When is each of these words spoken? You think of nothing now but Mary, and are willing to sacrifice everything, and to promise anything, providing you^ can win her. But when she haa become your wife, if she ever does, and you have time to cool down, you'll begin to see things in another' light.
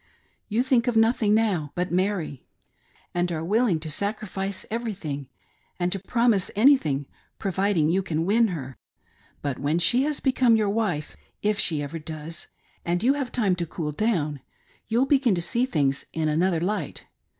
You 0.47 0.63
think 0.63 0.87
of 0.87 0.95
nothing 0.95 1.35
now 1.35 1.73
but 1.75 1.91
Mary, 1.91 2.47
and 3.13 3.31
are 3.31 3.45
willing 3.45 3.79
to 3.81 3.91
sacrifice 3.91 4.65
everything, 4.71 5.29
and 5.79 5.91
to 5.91 5.99
promise 6.07 6.49
anything, 6.55 7.05
providing 7.37 7.87
you^ 7.87 8.03
can 8.03 8.25
win 8.25 8.47
her. 8.47 8.79
But 9.43 9.59
when 9.59 9.77
she 9.77 10.03
haa 10.03 10.13
become 10.23 10.55
your 10.55 10.71
wife, 10.71 11.15
if 11.43 11.59
she 11.59 11.83
ever 11.83 11.99
does, 11.99 12.47
and 12.83 13.03
you 13.03 13.13
have 13.13 13.31
time 13.31 13.55
to 13.57 13.67
cool 13.67 13.91
down, 13.91 14.39
you'll 14.87 15.05
begin 15.05 15.35
to 15.35 15.39
see 15.41 15.67
things 15.67 16.03
in 16.13 16.27
another' 16.27 16.59
light. 16.61 17.05